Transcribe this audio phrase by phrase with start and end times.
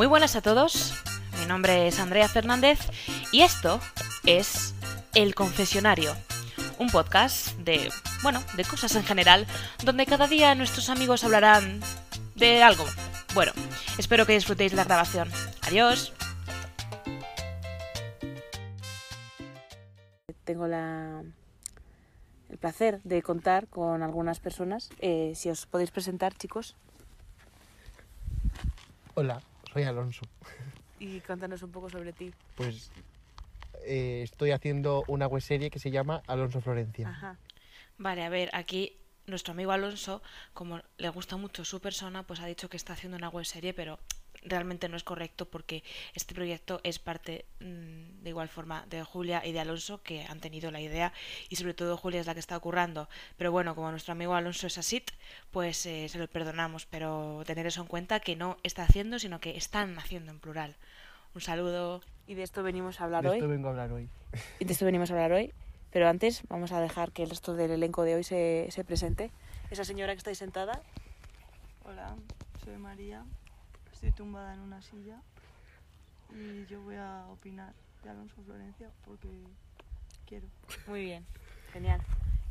[0.00, 0.94] Muy buenas a todos,
[1.38, 2.78] mi nombre es Andrea Fernández
[3.32, 3.80] y esto
[4.24, 4.74] es
[5.14, 6.16] El Confesionario,
[6.78, 7.90] un podcast de,
[8.22, 9.46] bueno, de cosas en general,
[9.84, 11.82] donde cada día nuestros amigos hablarán
[12.34, 12.86] de algo.
[13.34, 13.52] Bueno,
[13.98, 15.28] espero que disfrutéis de la grabación.
[15.66, 16.14] Adiós.
[20.44, 21.22] Tengo la,
[22.48, 24.88] el placer de contar con algunas personas.
[25.00, 26.74] Eh, si os podéis presentar, chicos,
[29.14, 29.42] Hola,
[29.72, 30.22] soy Alonso.
[30.98, 32.32] y contanos un poco sobre ti.
[32.56, 32.90] Pues
[33.84, 37.08] eh, estoy haciendo una web serie que se llama Alonso Florencia.
[37.08, 37.38] Ajá.
[37.98, 38.96] Vale, a ver, aquí
[39.26, 43.16] nuestro amigo Alonso, como le gusta mucho su persona, pues ha dicho que está haciendo
[43.16, 43.98] una web serie, pero
[44.42, 45.82] realmente no es correcto porque
[46.14, 50.40] este proyecto es parte mm, de igual forma de Julia y de Alonso que han
[50.40, 51.12] tenido la idea
[51.48, 53.08] y sobre todo Julia es la que está currando.
[53.36, 55.02] Pero bueno, como nuestro amigo Alonso es así,
[55.50, 59.40] pues eh, se lo perdonamos, pero tener eso en cuenta que no está haciendo, sino
[59.40, 60.76] que están haciendo en plural.
[61.34, 62.00] Un saludo.
[62.26, 63.38] Y de esto venimos a hablar De hoy.
[63.38, 64.08] esto vengo a hablar hoy.
[64.58, 65.52] Y de esto venimos a hablar hoy.
[65.90, 69.30] Pero antes vamos a dejar que el resto del elenco de hoy se, se presente.
[69.70, 70.82] Esa señora que está ahí sentada.
[71.84, 72.14] Hola,
[72.64, 73.24] soy María.
[74.00, 75.20] Estoy tumbada en una silla
[76.30, 79.28] y yo voy a opinar de Alonso Florencia porque
[80.26, 80.46] quiero.
[80.86, 81.26] Muy bien,
[81.70, 82.00] genial.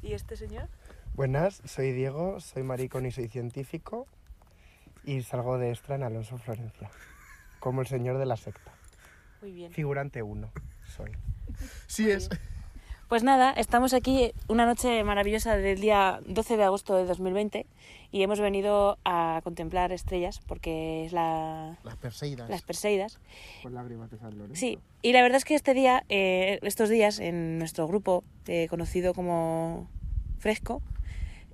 [0.04, 0.70] ¿Y este señor?
[1.16, 4.06] Buenas, soy Diego, soy maricón y soy científico
[5.04, 6.92] y salgo de extra en Alonso Florencia,
[7.60, 8.72] como el señor de la secta.
[9.42, 9.72] Muy bien.
[9.72, 10.52] Figurante 1
[10.96, 11.18] soy.
[11.88, 12.30] Sí es.
[13.10, 17.66] Pues nada, estamos aquí una noche maravillosa del día 12 de agosto de 2020
[18.12, 22.48] y hemos venido a contemplar estrellas porque es la, Las Perseidas.
[22.52, 23.20] las Perseidas.
[23.64, 24.60] Con lágrimas de San Lorenzo.
[24.60, 28.68] Sí, y la verdad es que este día, eh, estos días, en nuestro grupo eh,
[28.70, 29.88] conocido como
[30.38, 30.84] Fresco,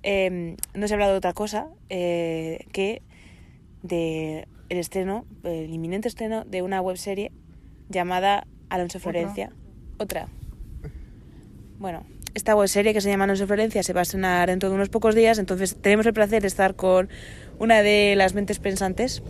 [0.02, 3.00] eh, no se ha hablado de otra cosa eh, que
[3.82, 7.32] de el estreno, el inminente estreno de una webserie
[7.88, 9.52] llamada Alonso Florencia.
[9.98, 10.28] Otra.
[11.78, 12.04] Bueno,
[12.34, 15.14] esta webserie que se llama Alonso Florencia se va a estrenar dentro de unos pocos
[15.14, 17.08] días, entonces tenemos el placer de estar con
[17.58, 19.22] una de las mentes pensantes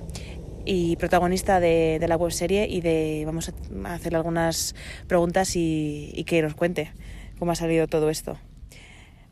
[0.65, 3.49] y protagonista de, de la webserie y de vamos
[3.84, 4.75] a hacerle algunas
[5.07, 6.93] preguntas y, y que nos cuente
[7.39, 8.37] cómo ha salido todo esto.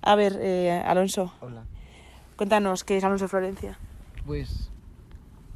[0.03, 1.65] A ver, eh, Alonso, Hola.
[2.37, 3.79] cuéntanos qué es Alonso Florencia.
[4.27, 4.71] Pues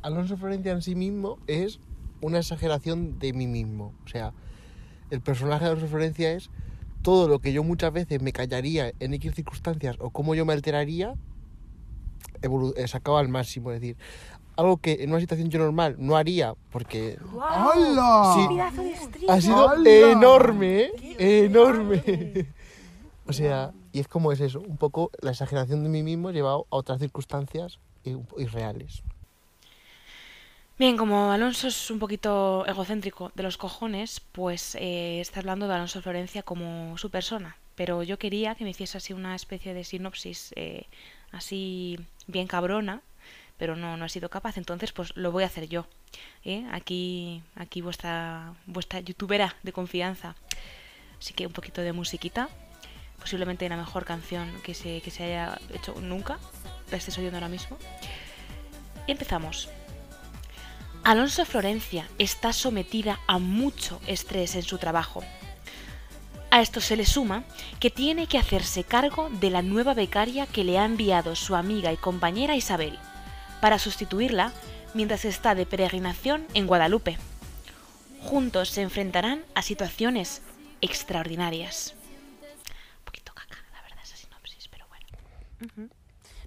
[0.03, 1.81] Alonso Florencia en sí mismo es
[2.21, 3.93] una exageración de mí mismo.
[4.05, 4.33] O sea,
[5.11, 6.51] el personaje de Alonso Florencia es
[7.09, 10.53] todo lo que yo muchas veces me callaría en X circunstancias o cómo yo me
[10.53, 11.15] alteraría,
[12.43, 13.73] eh, sacado al máximo.
[13.73, 13.97] Es decir,
[14.57, 18.35] algo que en una situación yo normal no haría porque ¡Hala!
[18.35, 19.27] Sí.
[19.27, 19.89] ha sido ¡Hala!
[19.89, 21.47] enorme, ¿eh?
[21.47, 22.47] enorme.
[23.27, 26.67] o sea, y es como es eso, un poco la exageración de mí mismo llevado
[26.71, 27.79] a otras circunstancias
[28.37, 29.03] irreales.
[30.79, 35.75] Bien, como Alonso es un poquito egocéntrico de los cojones, pues eh, está hablando de
[35.75, 37.57] Alonso Florencia como su persona.
[37.75, 40.87] Pero yo quería que me hiciese así una especie de sinopsis eh,
[41.33, 43.03] así bien cabrona,
[43.57, 45.89] pero no, no he sido capaz, entonces pues lo voy a hacer yo.
[46.45, 46.65] ¿eh?
[46.71, 50.37] Aquí, aquí vuestra, vuestra youtubera de confianza.
[51.19, 52.49] Así que un poquito de musiquita,
[53.19, 56.39] posiblemente la mejor canción que se, que se haya hecho nunca,
[56.93, 57.77] la estés oyendo ahora mismo.
[59.09, 59.69] Y empezamos.
[61.05, 65.23] Alonso Florencia está sometida a mucho estrés en su trabajo.
[66.51, 67.45] A esto se le suma
[67.81, 71.93] que tiene que hacerse cargo de la nueva becaria que le ha enviado su amiga
[71.93, 72.99] y compañera Isabel,
[73.61, 74.53] para sustituirla
[74.95, 77.19] mientras está de peregrinación en Guadalupe.
[78.23, 80.43] Juntos se enfrentarán a situaciones
[80.81, 81.95] extraordinarias.
[82.99, 85.89] Un poquito caca, la verdad, esa sinopsis, pero bueno.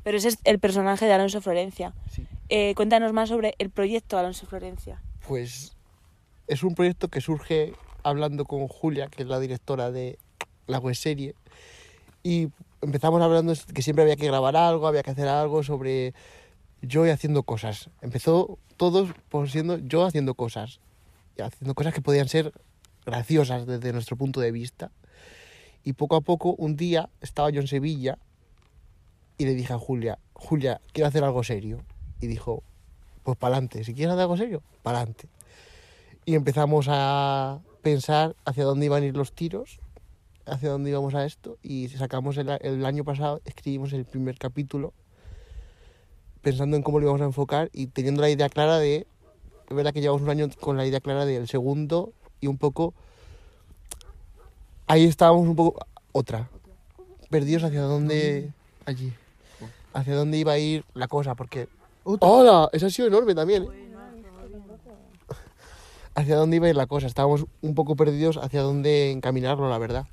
[0.04, 1.94] Pero ese es el personaje de Alonso Florencia.
[2.12, 2.26] Sí.
[2.54, 5.02] Eh, cuéntanos más sobre el proyecto Alonso Florencia.
[5.26, 5.78] Pues
[6.48, 7.74] es un proyecto que surge
[8.04, 10.20] hablando con Julia, que es la directora de
[10.68, 11.34] la webserie,
[12.24, 12.50] y
[12.82, 16.14] empezamos hablando que siempre había que grabar algo, había que hacer algo sobre
[16.82, 17.90] yo haciendo cosas.
[18.02, 20.82] Empezó todo por siendo yo haciendo cosas,
[21.38, 22.52] y haciendo cosas que podían ser
[23.06, 24.92] graciosas desde nuestro punto de vista.
[25.86, 28.18] Y poco a poco, un día estaba yo en Sevilla
[29.38, 31.86] y le dije a Julia, Julia, quiero hacer algo serio.
[32.22, 32.64] Y dijo,
[33.24, 35.28] pues para adelante, si quieres hacer algo serio, para adelante.
[36.26, 39.80] Y empezamos a pensar hacia dónde iban a ir los tiros,
[40.46, 44.94] hacia dónde íbamos a esto, y sacamos el, el año pasado, escribimos el primer capítulo,
[46.42, 49.08] pensando en cómo lo íbamos a enfocar y teniendo la idea clara de,
[49.70, 52.94] es verdad que llevamos un año con la idea clara del segundo y un poco,
[54.88, 56.50] ahí estábamos un poco, otra,
[57.30, 58.52] perdidos hacia dónde,
[58.86, 59.14] allí,
[59.94, 61.68] hacia dónde iba a ir la cosa, porque
[62.04, 62.28] Otra.
[62.28, 62.70] ¡Hola!
[62.72, 63.68] Esa ha sido enorme también.
[66.16, 67.08] hacia dónde iba a ir la cosa.
[67.08, 70.08] Estábamos un poco perdidos hacia dónde encaminarlo, la verdad.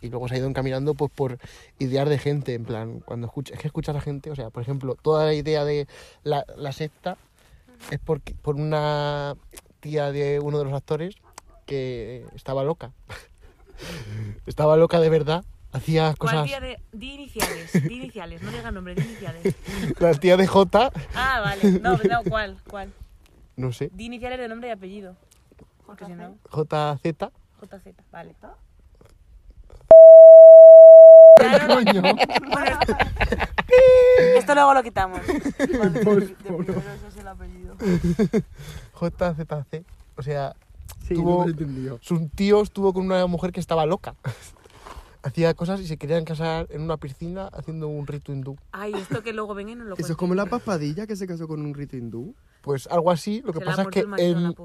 [0.00, 1.38] Y luego se ha ido encaminando pues por
[1.78, 4.62] idear de gente, en plan, cuando escucha, es que escuchar a gente, o sea, por
[4.62, 5.86] ejemplo, toda la idea de
[6.24, 7.16] la, la secta
[7.90, 9.36] es porque, por una
[9.80, 11.16] tía de uno de los actores
[11.66, 12.92] que estaba loca.
[14.46, 16.44] estaba loca de verdad, hacía ¿Cuál cosas...
[16.46, 16.78] día de...
[16.92, 19.54] Di iniciales, di iniciales, no digas nombre, di iniciales.
[19.98, 21.80] La tía de J, Ah, vale.
[21.80, 22.58] No, no, ¿cuál?
[22.68, 22.92] ¿Cuál?
[23.56, 25.16] no sé, Di iniciales de nombre y apellido.
[25.86, 26.36] Porque si no...
[26.50, 27.04] JZ,
[27.60, 28.34] JZ, vale.
[31.66, 32.02] Coño.
[34.36, 35.26] Esto luego lo quitamos.
[35.26, 36.36] De primero ese
[37.08, 37.74] es el apellido.
[39.00, 39.84] JZC,
[40.16, 40.54] o sea,
[41.06, 41.98] Sí, Tuvo- no lo he entendido.
[42.00, 44.14] su tío estuvo con una mujer que estaba loca.
[45.24, 48.56] Hacía cosas y se querían casar en una piscina haciendo un rito hindú.
[48.72, 51.28] Ay, esto que luego venga y nos lo Eso es como la papadilla que se
[51.28, 52.34] casó con un rito hindú.
[52.60, 54.04] Pues algo así, lo que Se pasa es que.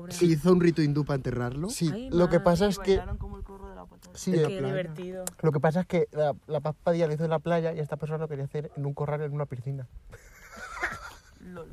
[0.10, 1.70] Se hizo un rito hindú para enterrarlo.
[1.70, 4.66] sí, Ay, lo que pasa es que como el corro de la sí, Qué playa.
[4.66, 5.26] divertido.
[5.42, 7.80] lo que pasa es que la, la Paz Padilla lo hizo en la playa y
[7.80, 9.88] esta persona lo quería hacer en un corral en una piscina.
[11.42, 11.70] LOL.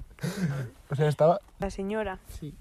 [0.90, 2.18] O sea, estaba La señora.
[2.38, 2.54] sí.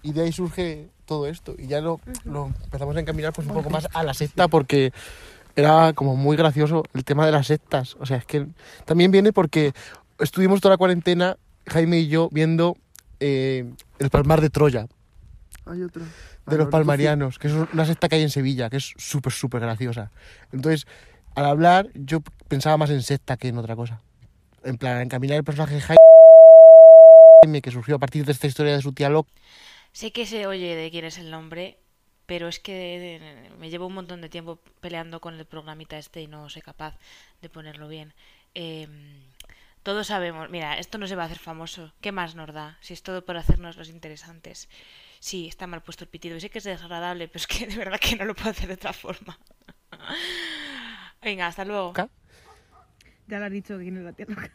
[0.00, 3.52] Y de ahí surge todo esto y ya lo, lo empezamos a encaminar pues un
[3.54, 4.92] poco más a la secta porque
[5.58, 7.96] era como muy gracioso el tema de las sectas.
[7.98, 8.46] O sea, es que
[8.84, 9.72] también viene porque
[10.20, 12.76] estuvimos toda la cuarentena, Jaime y yo, viendo
[13.20, 13.68] eh,
[13.98, 14.86] el Palmar de Troya,
[15.66, 16.04] Hay otra.
[16.46, 19.60] de los palmarianos, que es una secta que hay en Sevilla, que es súper, súper
[19.60, 20.12] graciosa.
[20.52, 20.86] Entonces,
[21.34, 24.00] al hablar, yo pensaba más en secta que en otra cosa.
[24.62, 28.82] En plan, encaminar el personaje de Jaime, que surgió a partir de esta historia de
[28.82, 29.30] su tía loca.
[29.92, 31.78] Sé que se oye de quién es el nombre,
[32.28, 36.20] pero es que eh, me llevo un montón de tiempo peleando con el programita este
[36.20, 36.94] y no soy capaz
[37.40, 38.12] de ponerlo bien.
[38.52, 39.22] Em,
[39.82, 41.90] todos sabemos, mira, esto no se va a hacer famoso.
[42.02, 42.76] ¿Qué más nos da?
[42.82, 44.68] Si es todo por hacernos los interesantes.
[45.20, 46.38] Sí, está mal puesto el pitido.
[46.38, 48.74] Sé que es desagradable, pero es que de verdad que no lo puedo hacer de
[48.74, 49.38] otra forma.
[51.22, 51.94] Venga, hasta luego.
[53.28, 54.50] Ya lo has dicho quién es la tía loca.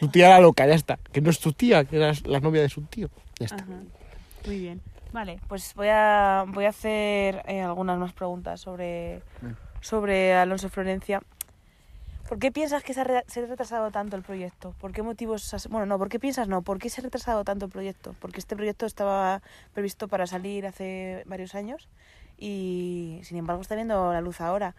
[0.00, 0.98] Su tía era loca, ya está.
[1.12, 3.08] Que no es su tía, que era la novia de su tío.
[3.38, 3.64] Ya está.
[4.46, 4.80] Muy bien.
[5.12, 9.22] Vale, pues voy a, voy a hacer eh, algunas más preguntas sobre,
[9.80, 11.22] sobre Alonso Florencia.
[12.28, 14.74] ¿Por qué piensas que se ha, re- se ha retrasado tanto el proyecto?
[14.78, 15.54] ¿Por qué motivos?
[15.54, 16.60] has- Bueno, no, ¿por qué piensas no?
[16.60, 18.14] ¿Por qué se ha retrasado tanto el proyecto?
[18.20, 19.40] Porque este proyecto estaba
[19.72, 21.88] previsto para salir hace varios años
[22.38, 24.74] y sin embargo está viendo la luz ahora.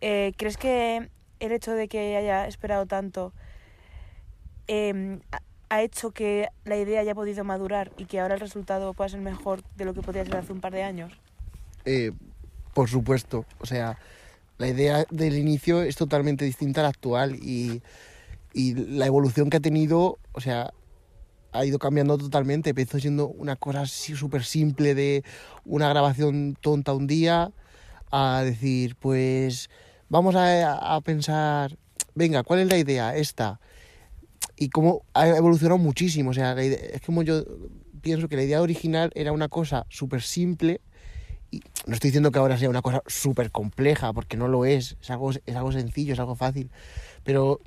[0.00, 1.08] Eh, ¿Crees que
[1.40, 3.32] el hecho de que haya esperado tanto
[4.68, 5.18] eh,
[5.68, 9.20] ha- hecho que la idea haya podido madurar y que ahora el resultado pueda ser
[9.20, 11.12] mejor de lo que podría ser hace un par de años?
[11.84, 12.12] Eh,
[12.74, 13.44] por supuesto.
[13.60, 13.96] O sea,
[14.58, 17.82] la idea del inicio es totalmente distinta a la actual y,
[18.52, 20.72] y la evolución que ha tenido, o sea,
[21.52, 22.70] ha ido cambiando totalmente.
[22.70, 25.24] Empezó siendo una cosa súper simple de
[25.64, 27.52] una grabación tonta un día
[28.10, 29.70] a decir, pues
[30.08, 31.76] vamos a, a pensar,
[32.14, 33.16] venga, ¿cuál es la idea?
[33.16, 33.60] Esta.
[34.56, 36.30] Y cómo ha evolucionado muchísimo.
[36.30, 37.44] O sea, la idea- es como yo
[38.00, 40.80] pienso que la idea original era una cosa súper simple
[41.50, 44.96] y no estoy diciendo que ahora sea una cosa súper compleja, porque no lo es.
[45.00, 46.70] Es algo, es algo sencillo, es algo fácil.
[47.24, 47.60] Pero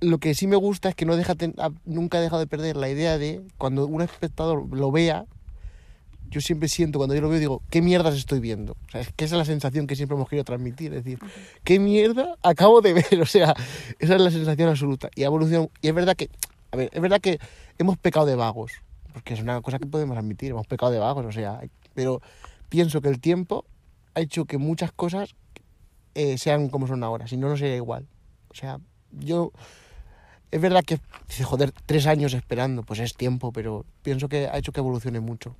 [0.00, 2.46] lo que sí me gusta es que no deja ten- a- nunca he dejado de
[2.46, 5.26] perder la idea de cuando un espectador lo vea,
[6.30, 8.72] yo siempre siento, cuando yo lo veo, digo, ¿qué mierdas estoy viendo?
[8.88, 10.92] O sea, es que esa es la sensación que siempre hemos querido transmitir.
[10.92, 11.18] Es decir,
[11.64, 13.20] ¿qué mierda acabo de ver?
[13.22, 13.54] O sea,
[13.98, 15.08] esa es la sensación absoluta.
[15.14, 15.70] Y ha evolucionado.
[15.80, 16.28] Y es verdad que,
[16.70, 17.38] a ver, es verdad que
[17.78, 18.72] hemos pecado de vagos.
[19.14, 21.60] Porque es una cosa que podemos admitir, hemos pecado de vagos, o sea,
[21.94, 22.20] pero
[22.68, 23.64] pienso que el tiempo
[24.14, 25.34] ha hecho que muchas cosas
[26.14, 28.06] eh, sean como son ahora, si no, no sería igual.
[28.50, 28.78] O sea,
[29.12, 29.50] yo.
[30.50, 34.56] Es verdad que, dice, joder, tres años esperando, pues es tiempo, pero pienso que ha
[34.56, 35.54] hecho que evolucione mucho.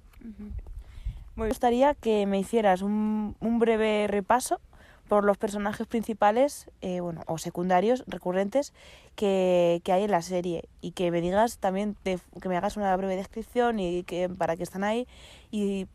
[1.36, 4.60] Me gustaría que me hicieras un, un breve repaso
[5.08, 8.72] por los personajes principales, eh, bueno, o secundarios, recurrentes,
[9.16, 10.68] que, que hay en la serie.
[10.80, 12.18] Y que me digas también, que
[12.48, 15.06] me hagas una breve descripción y que para qué están ahí
[15.50, 15.86] y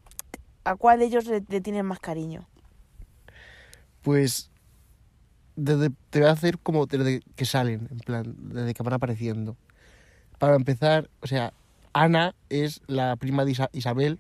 [0.66, 2.48] a cuál de ellos le, le tienes más cariño.
[4.02, 4.52] Pues
[5.56, 9.56] desde, te voy a hacer como desde que salen, en plan, desde que van apareciendo.
[10.40, 11.54] Para empezar, o sea,
[11.94, 14.20] Ana es la prima de Isa- Isabel.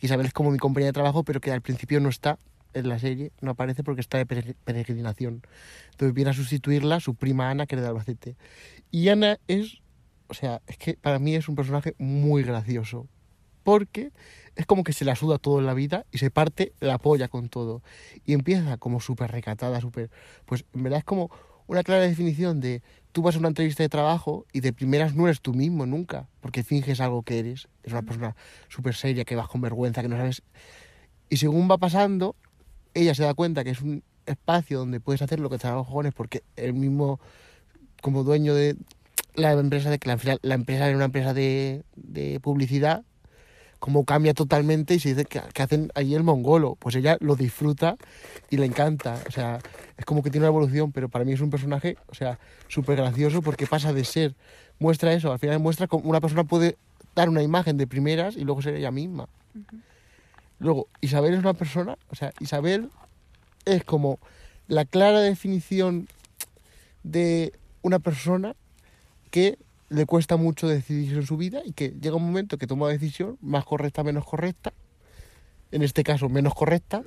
[0.00, 2.38] Isabel es como mi compañera de trabajo, pero que al principio no está
[2.74, 5.42] en la serie, no aparece porque está de pere- peregrinación.
[5.92, 8.36] Entonces viene a sustituirla su prima Ana, que es de Albacete.
[8.90, 9.78] Y Ana es,
[10.28, 13.08] o sea, es que para mí es un personaje muy gracioso.
[13.66, 14.12] Porque
[14.54, 17.26] es como que se la suda todo en la vida y se parte la polla
[17.26, 17.82] con todo.
[18.24, 20.08] Y empieza como súper recatada, súper...
[20.44, 21.32] Pues en verdad es como
[21.66, 22.80] una clara definición de
[23.10, 26.28] tú vas a una entrevista de trabajo y de primeras no eres tú mismo nunca,
[26.40, 27.66] porque finges algo que eres.
[27.82, 28.36] Es una persona
[28.68, 30.44] súper seria, que vas con vergüenza, que no sabes.
[31.28, 32.36] Y según va pasando,
[32.94, 35.74] ella se da cuenta que es un espacio donde puedes hacer lo que te da
[35.74, 37.18] los cojones, porque el mismo,
[38.00, 38.76] como dueño de
[39.34, 43.02] la empresa, de que la, empresa- la empresa era una empresa de, de publicidad,
[43.78, 46.76] como cambia totalmente y se dice que, que hacen allí el mongolo.
[46.78, 47.96] Pues ella lo disfruta
[48.50, 49.20] y le encanta.
[49.28, 49.58] O sea,
[49.96, 52.96] es como que tiene una evolución, pero para mí es un personaje, o sea, súper
[52.96, 54.34] gracioso porque pasa de ser,
[54.78, 56.76] muestra eso, al final muestra como una persona puede
[57.14, 59.28] dar una imagen de primeras y luego ser ella misma.
[60.58, 62.90] Luego, Isabel es una persona, o sea, Isabel
[63.64, 64.18] es como
[64.68, 66.08] la clara definición
[67.02, 67.52] de
[67.82, 68.54] una persona
[69.30, 72.86] que le cuesta mucho decidir en su vida y que llega un momento que toma
[72.86, 74.72] una decisión más correcta, menos correcta,
[75.70, 77.02] en este caso menos correcta,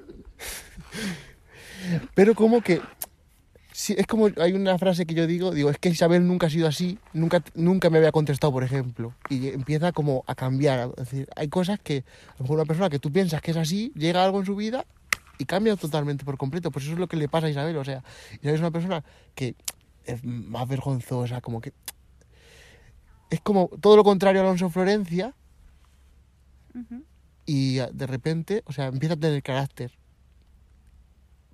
[2.16, 2.82] pero como que
[3.80, 6.50] sí, es como hay una frase que yo digo, digo, es que Isabel nunca ha
[6.50, 11.10] sido así, nunca, nunca me había contestado, por ejemplo, y empieza como a cambiar, es
[11.10, 13.92] decir, hay cosas que a lo mejor una persona que tú piensas que es así,
[13.96, 14.86] llega algo en su vida
[15.38, 17.86] y cambia totalmente por completo, pues eso es lo que le pasa a Isabel, o
[17.86, 19.04] sea, Isabel es una persona
[19.36, 19.56] que
[20.06, 21.74] es más vergonzosa, como que
[23.30, 25.34] es como todo lo contrario a Alonso Florencia
[27.46, 29.92] y ah, de repente, o sea, empieza a tener carácter.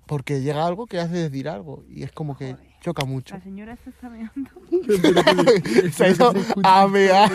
[0.06, 3.34] Porque llega algo que hace decir algo y es como que choca mucho.
[3.34, 4.50] La señora se está meando.
[5.92, 7.32] Se ha ido a mear.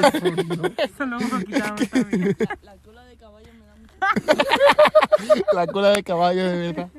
[0.77, 2.37] Eso luego lo quitamos también.
[2.61, 5.45] La cola de caballo me da mucho.
[5.53, 6.89] La cola de caballo, de verdad.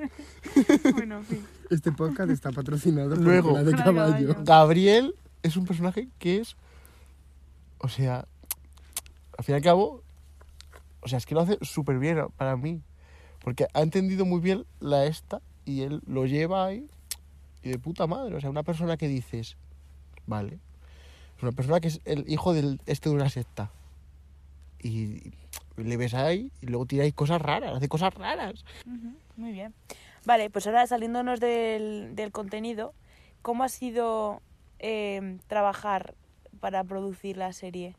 [0.93, 1.47] bueno, en fin.
[1.71, 3.51] Este podcast está patrocinado por Luego.
[3.51, 4.27] Cola de caballo.
[4.29, 4.45] caballo.
[4.45, 6.57] Gabriel es un personaje que es.
[7.83, 8.27] O sea,
[9.37, 10.03] al fin y al cabo.
[11.01, 12.81] O sea, es que lo hace súper bien para mí.
[13.41, 16.89] Porque ha entendido muy bien la esta y él lo lleva ahí.
[17.63, 18.37] Y de puta madre.
[18.37, 19.57] O sea, una persona que dices.
[20.27, 20.59] Vale.
[21.37, 23.71] Es una persona que es el hijo del este de una secta.
[24.81, 25.33] Y
[25.77, 28.65] le ves ahí y luego ahí cosas raras, hace cosas raras.
[28.87, 29.75] Ujú, Muy bien.
[30.25, 32.95] Vale, pues ahora saliéndonos del, del contenido,
[33.43, 34.41] ¿cómo ha sido
[34.79, 36.15] eh, trabajar
[36.63, 37.97] para producir la serie?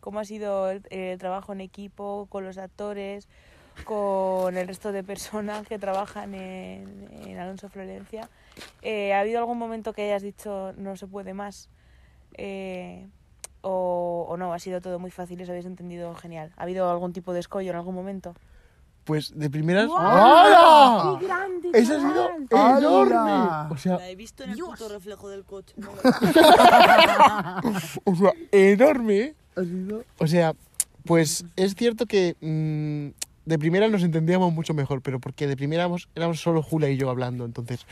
[0.00, 3.26] ¿Cómo ha sido el, el trabajo en equipo, con los actores,
[3.84, 8.28] con el resto de personas que trabajan en, en Alonso Florencia?
[8.82, 11.70] Eh, ¿Ha habido algún momento que hayas dicho no se puede más?
[12.34, 13.08] Eh,
[13.62, 14.52] o, ¿O no?
[14.52, 16.52] ¿Ha sido todo muy fácil y os habéis entendido genial?
[16.58, 18.34] ¿Ha habido algún tipo de escollo en algún momento?
[19.04, 19.88] Pues de primeras.
[19.88, 20.00] ¡Guau!
[20.00, 21.18] ¡Hala!
[21.18, 21.70] ¡Qué grande!
[21.74, 22.78] Ese ha sido ¡Hala!
[22.78, 23.74] enorme.
[23.74, 25.74] O sea, La he visto en el puto reflejo del coche.
[25.76, 25.88] ¿no?
[28.04, 29.34] o sea, enorme.
[29.56, 30.54] Ha sido O sea,
[31.04, 35.82] pues es cierto que mm, de primera nos entendíamos mucho mejor, pero porque de primera
[35.82, 37.86] éramos, éramos solo Julia y yo hablando, entonces,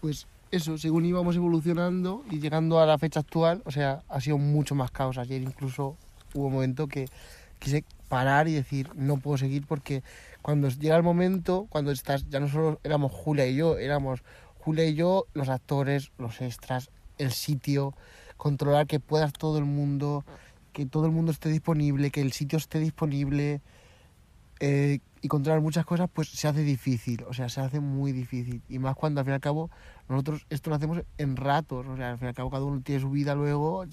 [0.00, 4.36] pues eso, según íbamos evolucionando y llegando a la fecha actual, o sea, ha sido
[4.36, 5.16] mucho más caos.
[5.16, 5.96] Ayer incluso
[6.34, 7.06] hubo un momento que
[7.58, 10.02] quise parar y decir, no puedo seguir porque
[10.42, 14.24] cuando llega el momento, cuando estás, ya no solo éramos Julia y yo, éramos
[14.58, 17.94] Julia y yo, los actores, los extras, el sitio,
[18.36, 20.24] controlar que puedas todo el mundo,
[20.72, 23.60] que todo el mundo esté disponible, que el sitio esté disponible
[24.58, 28.60] eh, y controlar muchas cosas, pues se hace difícil, o sea, se hace muy difícil.
[28.68, 29.70] Y más cuando al fin y al cabo
[30.08, 32.80] nosotros esto lo hacemos en ratos, o sea, al fin y al cabo cada uno
[32.80, 33.84] tiene su vida luego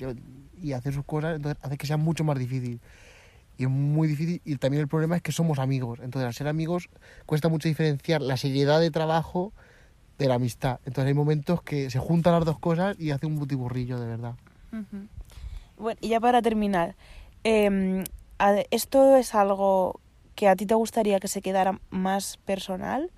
[0.60, 2.82] y hace sus cosas, entonces hace que sea mucho más difícil.
[3.58, 6.48] Y es muy difícil, y también el problema es que somos amigos, entonces al ser
[6.48, 6.90] amigos
[7.26, 9.52] cuesta mucho diferenciar la seriedad de trabajo
[10.18, 10.80] de la amistad.
[10.86, 14.36] Entonces hay momentos que se juntan las dos cosas y hace un butiburrillo, de verdad.
[15.78, 16.96] Bueno, y ya para terminar,
[17.44, 18.04] em,
[18.72, 20.00] ¿esto es algo
[20.36, 23.12] que a ti te gustaría que se quedara más personal?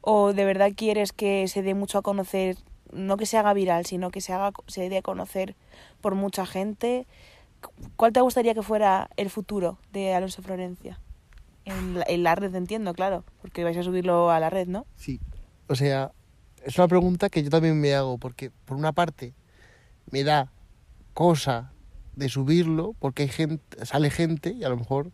[0.00, 2.56] ¿O de verdad quieres que se dé mucho a conocer,
[2.92, 5.56] no que se haga viral, sino que se, haga, se dé a conocer
[6.00, 7.06] por mucha gente?
[7.96, 11.00] ¿Cuál te gustaría que fuera el futuro de Alonso Florencia?
[11.64, 14.86] En la, red, entiendo, claro, porque vais a subirlo a la red, ¿no?
[14.94, 15.20] Sí.
[15.66, 16.12] O sea,
[16.64, 19.34] es una pregunta que yo también me hago, porque por una parte
[20.12, 20.52] me da
[21.12, 21.72] cosa
[22.14, 25.10] de subirlo, porque hay gente, sale gente y a lo mejor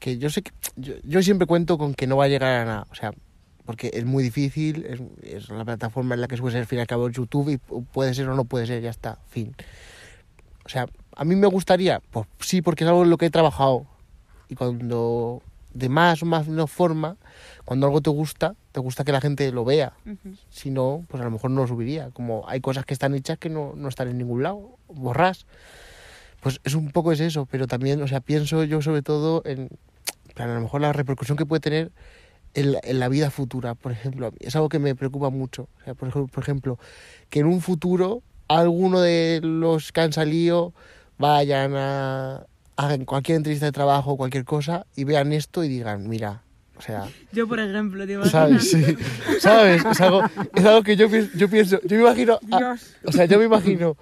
[0.00, 2.86] que yo sé que yo, siempre cuento con que no va a llegar a nada,
[2.90, 3.12] o sea,
[3.64, 4.84] porque es muy difícil,
[5.22, 7.86] es, la plataforma en la que subes al fin y al cabo YouTube y pu-
[7.86, 9.54] puede ser o no puede ser, ya está, fin.
[10.64, 10.86] O sea,
[11.16, 13.86] a mí me gustaría, pues sí, porque es algo en lo que he trabajado
[14.48, 17.16] y cuando de más o más no forma,
[17.64, 19.92] cuando algo te gusta, te gusta que la gente lo vea.
[20.50, 22.10] Si no, pues a lo mejor no lo subiría.
[22.10, 25.46] Como hay cosas que están hechas que no, no están en ningún lado, borras.
[26.40, 29.68] Pues es un poco es eso, pero también, o sea, pienso yo sobre todo en,
[30.34, 31.92] plan, a lo mejor la repercusión que puede tener
[32.54, 34.32] en la, en la vida futura, por ejemplo.
[34.40, 35.68] Es algo que me preocupa mucho.
[35.80, 36.78] O sea, por ejemplo, por ejemplo,
[37.28, 40.74] que en un futuro alguno de los que han salido
[41.20, 42.46] vayan a
[42.76, 46.42] hagan cualquier entrevista de trabajo, cualquier cosa, y vean esto y digan, mira,
[46.78, 48.24] o sea, Yo, por ejemplo, ¿te?
[48.24, 48.70] ¿sabes?
[48.70, 48.82] Sí,
[49.38, 49.84] ¿sabes?
[49.84, 50.22] Es algo,
[50.54, 52.96] es algo que yo, pienso- yo pienso, yo me imagino, a- Dios.
[53.04, 53.98] o sea, yo me imagino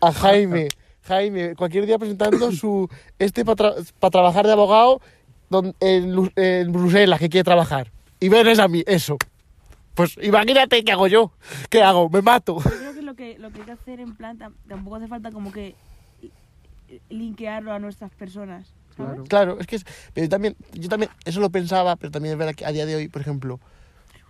[0.00, 0.68] a Jaime,
[1.02, 3.74] Jaime, cualquier día presentando su, este para
[4.12, 5.00] trabajar de abogado
[5.48, 9.16] don- en, en Bruselas, que quiere trabajar, y ven a mí, eso.
[9.94, 11.32] Pues imagínate qué hago yo,
[11.68, 12.58] qué hago, me mato.
[12.62, 15.08] Yo creo que lo que lo que hay que hacer en plan tam- tampoco hace
[15.08, 15.74] falta como que
[17.08, 19.12] linkearlo a nuestras personas, ¿sabes?
[19.12, 19.24] Claro.
[19.24, 22.54] Claro, es que es, pero también, yo también, eso lo pensaba, pero también es verdad
[22.54, 23.60] que a día de hoy, por ejemplo,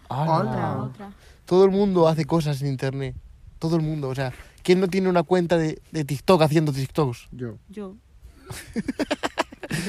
[0.08, 0.38] ¡hala!
[0.38, 1.12] Otra, otra.
[1.44, 3.14] todo el mundo hace cosas en internet,
[3.58, 7.28] todo el mundo, o sea, ¿quién no tiene una cuenta de, de TikTok haciendo TikToks?
[7.32, 7.56] Yo.
[7.68, 7.96] Yo.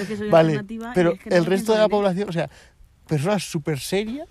[0.07, 0.63] Que soy Vale,
[0.93, 2.49] pero es que el resto de la población, o sea,
[3.07, 4.27] personas súper serias,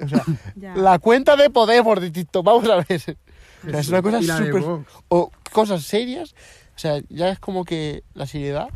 [0.00, 0.24] o sea,
[0.76, 3.18] la cuenta de Podemos de TikTok, vamos a ver.
[3.64, 4.64] O sea, es una cosa súper...
[5.06, 6.34] O cosas serias,
[6.82, 8.68] sea, ya es como que la seriedad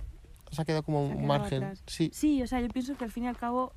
[0.51, 1.65] se ha quedado como un quedado margen.
[1.65, 1.83] atrás.
[1.87, 3.73] Sí, Sí, o sea, yo pienso que al fin y al cabo,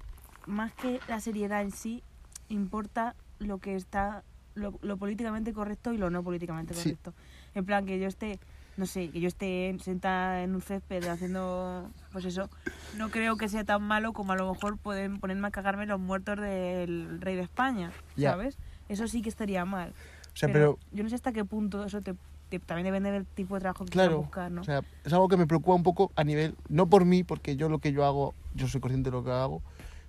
[0.45, 2.03] más que la seriedad en sí,
[2.47, 4.23] importa lo que está,
[4.55, 6.83] lo, lo políticamente correcto y lo no políticamente Sí.
[6.83, 7.13] correcto.
[7.55, 8.39] En plan, que yo esté,
[8.77, 12.49] no sé, que yo esté sentada en un césped haciendo, pues eso,
[12.97, 15.99] no creo que sea tan malo como a lo mejor pueden ponerme a cagarme los
[15.99, 18.31] muertos del rey de España, Ya.
[18.31, 18.57] ¿sabes?
[18.89, 19.93] Eso sí que estaría mal.
[20.33, 22.15] o sea, pero yo no sé hasta qué punto eso te-
[22.57, 24.61] también depende del tipo de trabajo que Claro, quieras buscar, ¿no?
[24.61, 27.55] O sea, es algo que me preocupa un poco a nivel, no por mí, porque
[27.55, 29.61] yo lo que yo hago, yo soy consciente de lo que hago,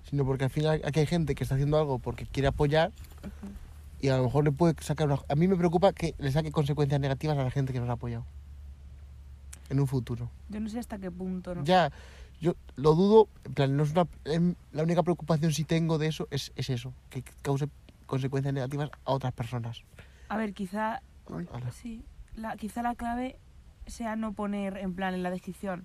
[0.09, 2.93] sino porque al final aquí hay gente que está haciendo algo porque quiere apoyar
[4.01, 5.21] y a lo mejor le puede sacar una...
[5.29, 7.93] A mí me preocupa que le saque consecuencias negativas a la gente que nos ha
[7.93, 8.25] apoyado
[9.69, 10.31] en un futuro.
[10.49, 11.65] yo no sé hasta qué punto, ¿no?
[11.65, 11.93] Ya,
[12.41, 16.07] yo lo dudo, en plan, no es una, em, la única preocupación si tengo de
[16.07, 17.69] eso es, es eso, que cause
[18.07, 19.83] consecuencias negativas a otras personas.
[20.29, 21.03] A ver, quizá
[21.39, 21.47] Ay.
[21.73, 22.03] Sí,
[22.37, 23.37] la, quizá la clave
[23.87, 25.85] sea no poner en plan en la descripción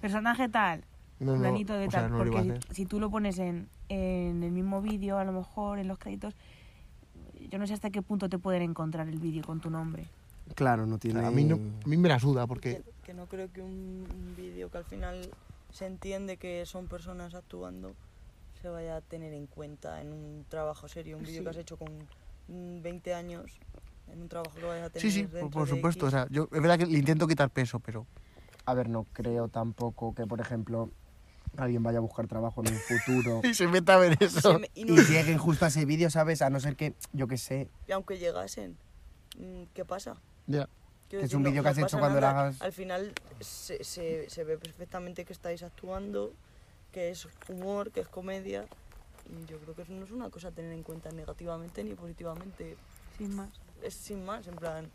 [0.00, 0.84] personaje tal,
[1.18, 4.42] No, no, planito de sea, tal, no porque si, si tú lo pones en, en
[4.42, 6.34] el mismo vídeo, a lo mejor en los créditos,
[7.50, 10.04] yo no sé hasta qué punto te pueden encontrar el vídeo con tu nombre.
[10.54, 11.20] Claro, no O tiene.
[11.20, 12.76] sea, a, mí no, a mí me la suda porque...
[12.76, 15.30] Que, que no creo que un, un vídeo que al final
[15.72, 17.94] se entiende que son personas actuando
[18.60, 21.16] se vaya a tener en cuenta en un trabajo serio.
[21.18, 21.88] Un vídeo que has hecho con
[22.48, 23.58] mm, 20 años,
[24.12, 26.06] en un trabajo que vayas a tener Sí, sí, por, por supuesto.
[26.06, 28.06] O sea, yo es verdad que le intento quitar peso, pero
[28.64, 30.90] A ver, no creo tampoco que, por ejemplo,
[31.56, 34.58] alguien vaya a buscar trabajo en un futuro y se meta a ver eso.
[34.58, 36.42] Me- y, y no- lleguen justo a ese vídeo, ¿sabes?
[36.42, 38.76] A no ser que, yo qué sé, y aunque llegasen,
[39.38, 40.16] mm, ¿qué pasa?
[40.46, 40.68] Ya.
[41.08, 43.12] Quiero Que es un no- vídeo que no has hecho cuando lo hagas- Al final
[43.40, 46.32] se, se, se ve perfectamente que estáis actuando,
[46.90, 48.64] que es humor, que es comedia.
[49.30, 51.94] Y yo creo que eso no es una cosa a tener en cuenta negativamente ni
[51.94, 52.76] positivamente.
[53.16, 53.50] Sin más.
[53.82, 54.90] Es sin más, en plan.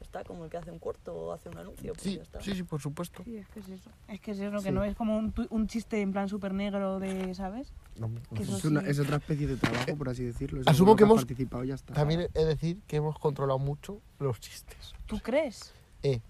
[0.00, 1.92] Está como el que hace un corto o hace un anuncio.
[1.92, 2.40] Pues Sí, ya está.
[2.40, 3.22] sí, sí, por supuesto.
[3.22, 3.90] Sí, es que es eso.
[4.08, 4.70] Es que es eso, que Sí.
[4.72, 7.72] no es como un, un chiste en plan súper negro de, ¿sabes?
[7.96, 8.88] No, no es, una- sí.
[8.88, 10.62] es otra especie de trabajo, por así decirlo.
[10.62, 11.92] Es Asumo que hemos- participado y ya está.
[11.92, 14.94] También he de decir que hemos controlado mucho los chistes.
[15.06, 15.74] ¿Tú crees?
[16.02, 16.20] Eh,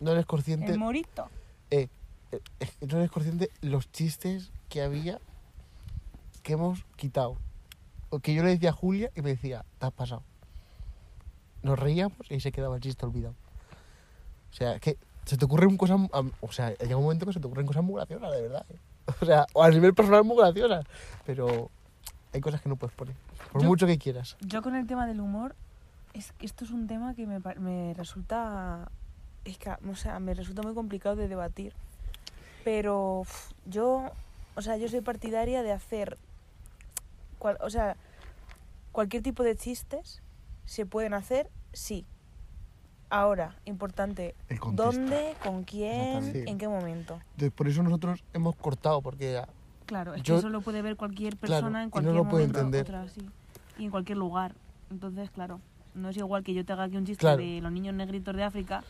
[0.00, 0.72] no eres consciente...
[0.72, 1.30] El morito.
[1.70, 1.88] eh,
[2.32, 5.20] eh, eh, no eres consciente los chistes que había
[6.42, 7.38] que hemos quitado.
[8.10, 10.22] O que yo le decía a Julia y me decía, te has pasado.
[11.66, 13.34] Nos reíamos y se quedaba el chiste olvidado.
[14.50, 16.00] O sea, que se te ocurren cosas...
[16.40, 18.64] O sea, llega un momento que se te ocurren cosas muy graciosas, de verdad.
[18.70, 18.78] ¿eh?
[19.20, 20.84] O sea, o a nivel personal muy graciosas.
[21.26, 21.70] Pero
[22.32, 23.14] hay cosas que no puedes poner.
[23.52, 24.36] Por Yo- mucho que quieras.
[24.40, 25.54] Yo con el tema del humor,
[26.14, 28.88] es esto es un tema que me, me resulta,
[29.44, 31.72] es que, o sea, me resulta muy complicado de debatir.
[32.64, 33.22] Pero
[33.66, 34.10] yo,
[34.54, 36.16] o sea, yo soy partidaria de hacer,
[37.38, 37.96] cual- o sea,
[38.92, 40.22] cualquier tipo de chistes
[40.66, 42.04] se pueden hacer, sí.
[43.08, 44.58] Ahora, importante, El.
[44.72, 47.14] ¿dónde, con quién, en qué momento?
[47.32, 49.42] Entonces, por eso nosotros hemos cortado, porque
[49.86, 52.14] Claro, es Yo- que eso lo puede ver cualquier Claro, persona y en no cualquier
[52.14, 52.82] puede momento, entender.
[52.82, 53.20] otra sí,
[53.78, 54.54] y en cualquier lugar.
[54.90, 55.60] Entonces, claro,
[55.94, 57.38] no es igual que yo te haga aquí un chiste Claro.
[57.38, 58.82] de los niños negritos de África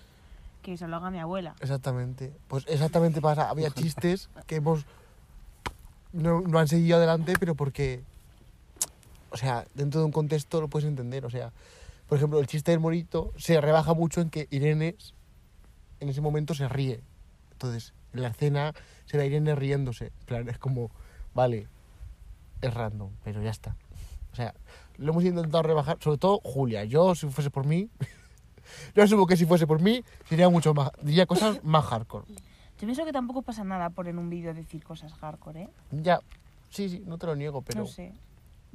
[0.62, 1.54] que se lo haga mi abuela.
[1.60, 2.32] Exactamente.
[2.48, 3.50] Pues exactamente pasa.
[3.50, 4.86] Había chistes que hemos.
[6.14, 8.02] No, no han seguido adelante, pero porque.
[9.30, 11.24] O sea, dentro de un contexto lo puedes entender.
[11.24, 11.52] O sea,
[12.08, 14.96] por ejemplo, el chiste del morito se rebaja mucho en que Irene
[16.00, 17.00] en ese momento se ríe.
[17.52, 18.72] Entonces, en la escena
[19.06, 20.12] se ve a Irene riéndose.
[20.26, 20.90] Plan, es como,
[21.34, 21.68] vale,
[22.60, 23.76] es random, pero ya está.
[24.32, 24.54] O sea,
[24.98, 26.84] lo hemos intentado rebajar, sobre todo Julia.
[26.84, 27.88] Yo, si fuese por mí,
[28.94, 32.26] yo asumo que si fuese por mí, sería mucho más, diría cosas más hardcore.
[32.28, 35.68] Yo pienso que tampoco pasa nada por en un vídeo decir cosas hardcore, ¿eh?
[35.90, 36.20] Ya,
[36.68, 38.12] sí, sí, no te lo niego, pero No sé.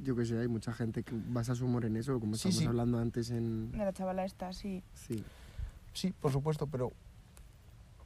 [0.02, 2.58] Yo qué sé, hay mucha gente que basa su humor en eso, como Sí, estamos
[2.58, 2.66] sí.
[2.66, 3.70] hablando antes en...
[3.72, 4.82] De la chavala esta, sí.
[4.94, 5.24] Sí.
[5.92, 6.92] Sí, por supuesto, pero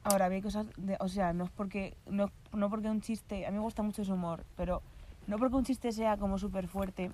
[0.03, 3.51] Ahora, había cosas, de, o sea, no es porque, no, no porque un chiste, a
[3.51, 4.81] mí me gusta mucho su humor, pero
[5.27, 7.11] no porque un chiste sea como súper fuerte,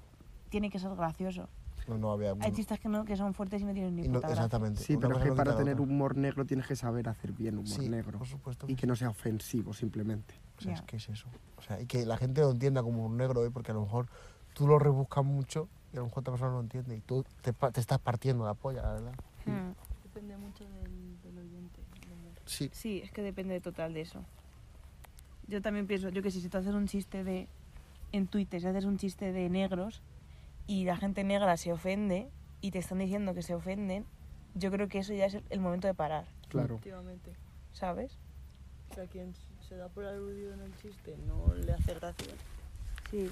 [0.49, 1.49] tiene que ser gracioso.
[1.87, 2.35] no, no había...
[2.39, 4.43] Hay chistes que, no, que son fuertes y no tienen ni no- puta gracia.
[4.43, 4.81] exactamente.
[4.83, 5.83] Sí, pero es que no para tener otra.
[5.83, 8.19] humor negro tienes que saber hacer bien humor Sí, negro.
[8.19, 8.67] por supuesto.
[8.69, 10.35] Y que no sea ofensivo, simplemente.
[10.59, 11.27] O sea, es que es eso.
[11.57, 13.49] O sea, y que la gente lo entienda como un negro, ¿eh?
[13.49, 14.07] porque a lo mejor
[14.53, 17.23] tú lo rebuscas mucho y a lo mejor otra persona no lo entiende y tú
[17.41, 19.13] te, pa- te estás partiendo la polla, la verdad.
[19.45, 19.73] Hmm.
[20.03, 21.81] Depende mucho del, del oyente.
[22.45, 22.69] Sí.
[22.73, 24.23] Sí, es que depende total de eso.
[25.47, 27.47] Yo también pienso, yo que sé, si tú haces un chiste de.
[28.11, 30.01] En Twitter, si haces un chiste de negros
[30.67, 32.29] y la gente negra se ofende
[32.61, 34.05] y te están diciendo que se ofenden,
[34.53, 36.75] yo creo que eso ya es el, el momento de parar, Claro.
[36.75, 37.33] Efectivamente.
[37.73, 38.17] ¿sabes?
[38.91, 39.33] O sea, quien
[39.67, 42.33] se da por aludido en el chiste no le hace gracia.
[43.09, 43.31] Sí.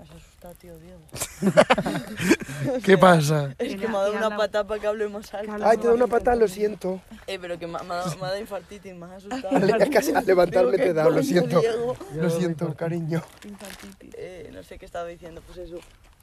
[0.00, 1.00] Me has asustado, tío Diego.
[2.84, 3.54] ¿Qué pasa?
[3.58, 5.52] Es Que me ha dado una habla- pata para que hable más alto.
[5.62, 7.00] Ay, te da una patada, lo siento.
[7.26, 9.56] Eh, pero que me, ha- me ha dado- me ha dado infartitis, me has asustado.
[9.76, 11.60] Es casi al levantarme Digo, te ¿qué da, lo coño, siento.
[11.60, 11.96] Diego?
[12.14, 13.22] Lo siento, cariño.
[13.46, 14.14] Infartitis.
[14.16, 15.78] Eh, no sé qué estaba diciendo, pues eso.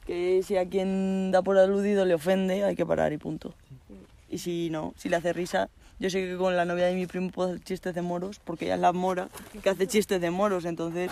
[0.06, 3.54] Que si a quien da por aludido le ofende, hay que parar y punto.
[4.28, 7.06] Y si no, si le hace risa, yo sé que con la novia de mi
[7.06, 9.28] primo puedo hacer chistes de moros, porque ella es la mora
[9.62, 11.10] que hace chistes de moros, entonces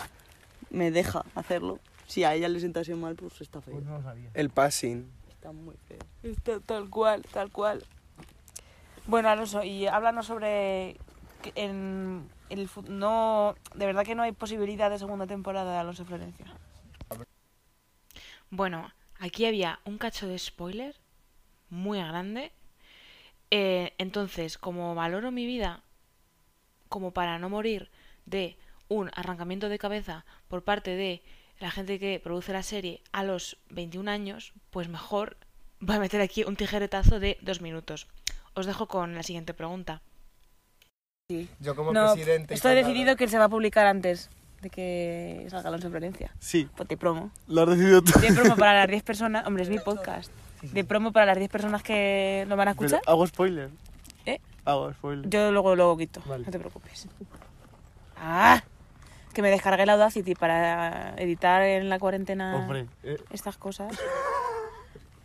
[0.70, 1.78] me deja hacerlo.
[2.06, 3.80] Si a ella le sentase mal, pues está feo.
[3.80, 4.30] no lo sabía.
[4.34, 5.10] El passing.
[5.28, 5.98] Está muy feo.
[6.22, 7.84] Está tal cual, tal cual.
[9.06, 10.96] Bueno, Alonso, y háblanos sobre
[11.42, 16.04] que en el no de verdad que no hay posibilidad de segunda temporada de Alonso
[16.04, 16.46] Florencia.
[18.50, 20.96] Bueno, aquí había un cacho de spoiler
[21.70, 22.52] muy grande.
[23.50, 25.82] Eh, entonces, como valoro mi vida
[26.88, 27.90] como para no morir
[28.26, 28.56] de
[28.88, 31.22] un arrancamiento de cabeza por parte de
[31.60, 35.36] la gente que produce la serie a los 21 años, pues mejor
[35.80, 38.06] voy a meter aquí un tijeretazo de dos minutos.
[38.54, 40.00] Os dejo con la siguiente pregunta.
[41.60, 42.54] Yo como No, presidente...
[42.54, 44.30] estoy tal, decidido que se va a publicar antes
[44.62, 46.30] de que salga Alonso Florencia.
[46.38, 47.30] Sí, Pues de promo.
[47.48, 48.18] lo has decidido tú.
[48.20, 49.46] De promo para las 10 personas.
[49.46, 50.30] Hombre, es mi podcast.
[50.62, 53.00] De promo para las 10 personas que lo van a escuchar.
[53.06, 53.70] hago spoiler.
[54.24, 54.40] ¿Eh?
[54.64, 55.28] Hago spoiler.
[55.28, 56.22] Yo luego luego quito.
[56.26, 56.44] Vale.
[56.46, 57.08] No te preocupes.
[58.16, 58.62] ¡Ah!
[59.36, 63.94] Que me descargué la Audacity para editar en la cuarentena Hombre, eh, estas cosas.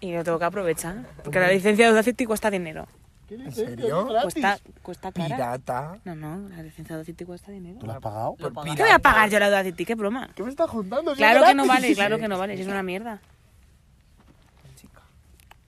[0.01, 1.05] Y lo tengo que aprovechar.
[1.23, 2.89] Porque la licencia de Audacity cuesta dinero.
[3.29, 4.09] ¿En serio?
[4.21, 5.33] Cuesta, cuesta cara.
[5.33, 5.97] Pirata.
[6.03, 7.79] No, no, la licencia de Audacity cuesta dinero.
[7.79, 8.35] ¿Tú lo has pagado?
[8.35, 9.85] ¿Qué voy a pagar yo la Audacity?
[9.85, 10.29] ¿Qué broma?
[10.35, 11.13] ¿Qué me estás juntando?
[11.15, 12.57] Claro que no vale, claro que no vale.
[12.57, 13.21] Si es una mierda.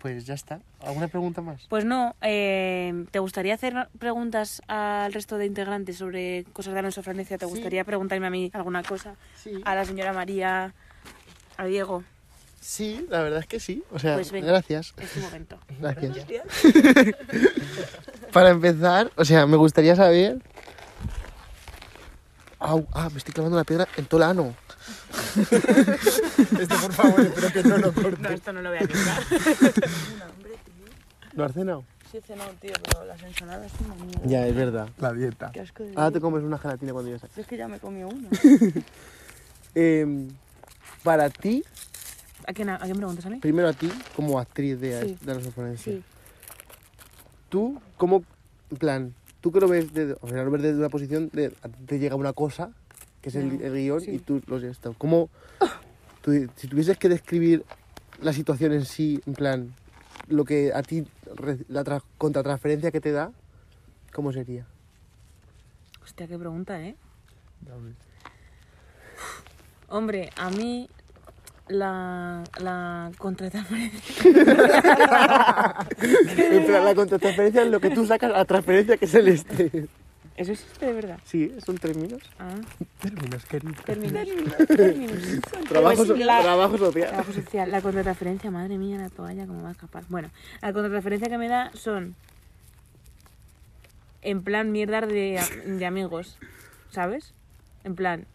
[0.04, 0.60] Pues ya está.
[0.82, 1.62] ¿Alguna pregunta más?
[1.70, 7.02] Pues no, eh, ¿te gustaría hacer preguntas al resto de integrantes sobre cosas de Alonso
[7.02, 7.38] Florencia?
[7.38, 7.52] ¿Te Sí.
[7.52, 9.16] gustaría preguntarme a mí alguna cosa?
[9.42, 9.62] Sí.
[9.63, 10.74] A la señora María,
[11.56, 12.04] a Diego.
[12.60, 13.82] Sí, la verdad es que sí.
[13.94, 14.94] O sea, Pues gracias.
[14.98, 15.58] Es tu momento.
[15.80, 16.26] Gracias.
[18.34, 20.42] Para empezar, o sea, me gustaría saber...
[22.60, 24.54] Au, ah, me estoy clavando una piedra en todo el ano.
[26.60, 28.19] Esto, por favor, espero que no lo cortes.
[28.19, 29.24] No, esto no lo voy a quitar.
[31.34, 31.84] ¿Lo has cenado?
[32.12, 34.26] Sí he cenado, tío, pero las ensaladas son una mierda.
[34.26, 34.89] Ya, es verdad.
[35.00, 35.52] La dieta.
[35.52, 37.80] Qué asco de Ahora te comes una gelatina cuando ya Si Es que ya me
[37.80, 38.30] comí una.
[39.76, 40.28] Eh,
[41.02, 41.63] para ti,
[42.46, 43.38] ¿A quién, a quién preguntas, Ale?
[43.38, 45.17] primero a ti, como actriz de, Sí.
[45.22, 45.78] de.
[45.78, 46.04] Sí.
[47.50, 48.24] Tú, ¿cómo,
[48.69, 51.56] en plan, tú que lo ves, desde, o sea, lo ves desde una posición de,
[51.63, 52.72] a te llega una cosa,
[53.23, 54.12] que es el, guion, sí.
[54.12, 54.93] y tú lo has esto.
[54.99, 55.29] ¿Cómo,
[56.21, 57.63] tú- si tuvieses que describir
[58.21, 59.73] la situación en sí, en plan,
[60.27, 61.05] lo que a ti,
[61.69, 63.31] la tra- contratransferencia que te da,
[64.13, 64.65] ¿cómo sería?
[66.03, 66.95] Hostia, qué pregunta, ¿eh?
[69.88, 70.89] Hombre, a mí
[71.69, 74.33] la, la contratransferencia...
[76.83, 79.88] la contratransferencia es lo que tú sacas a la transferencia que es el este.
[80.36, 81.19] ¿Eso existe de verdad?
[81.26, 82.22] Sí, son términos.
[82.39, 82.56] Ah,
[83.02, 83.74] Términos, querido.
[83.86, 84.28] términos.
[84.67, 85.22] términos.
[85.69, 87.08] Trabajo, Pues so- la- trabajo social.
[87.10, 87.72] Trabajo social.
[87.72, 90.04] La contratransferencia, madre mía, la toalla, cómo va a escapar.
[90.10, 90.30] Bueno,
[90.62, 92.15] la contratransferencia que me da son
[94.24, 96.38] en plan mierdas de, de amigos,
[96.89, 97.34] ¿sabes?
[97.84, 98.26] En plan,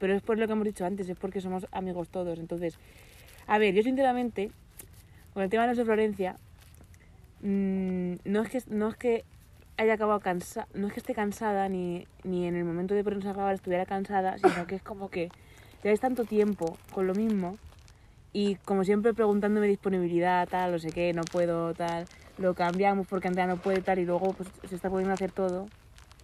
[0.00, 2.38] pero es por lo que hemos dicho antes, es porque somos amigos todos.
[2.40, 2.74] Entonces,
[3.46, 4.50] a ver, yo sinceramente,
[5.34, 6.36] con el tema de los de Florencia,
[7.42, 9.24] mm, no es que no es que
[9.76, 13.26] haya acabado cansada, no es que esté cansada ni, ni en el momento de ponernos
[13.26, 15.30] a grabar estuviera cansada, sino que es como que
[15.82, 17.58] ya es tanto tiempo con lo mismo
[18.32, 22.06] y como siempre preguntándome disponibilidad, tal, no sé qué, no puedo, tal,
[22.38, 25.66] lo cambiamos porque Andrea no puede, tal, y luego pues se está pudiendo hacer todo.